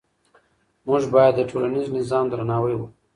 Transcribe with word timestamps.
موږ 0.87 1.03
باید 1.13 1.33
د 1.37 1.41
ټولنیز 1.49 1.85
نظام 1.97 2.25
درناوی 2.29 2.73
وکړو. 2.77 2.95